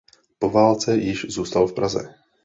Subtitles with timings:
[0.39, 2.13] Po válce již zůstal v Praze.